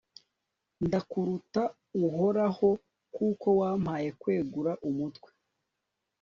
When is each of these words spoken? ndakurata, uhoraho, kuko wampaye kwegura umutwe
ndakurata, 0.85 1.63
uhoraho, 2.05 2.69
kuko 3.15 3.47
wampaye 3.59 4.09
kwegura 4.21 4.71
umutwe 4.89 5.29